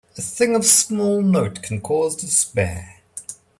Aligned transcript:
A 0.17 0.21
thing 0.23 0.55
of 0.55 0.65
small 0.65 1.21
note 1.21 1.61
can 1.61 1.79
cause 1.79 2.15
despair. 2.15 3.01